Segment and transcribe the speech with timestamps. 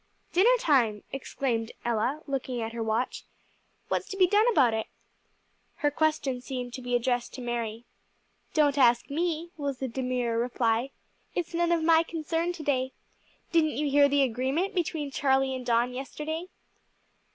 [0.33, 3.23] "Dinner time!" exclaimed Ella, looking at her watch.
[3.87, 4.87] "What's to be done about it?"
[5.75, 7.85] Her question seemed to be addressed to Mary.
[8.55, 10.89] "Don't ask me," was the demure reply.
[11.35, 12.93] "It's none of my concern to day.
[13.51, 16.47] Didn't you hear the agreement between Charlie and Don yesterday?"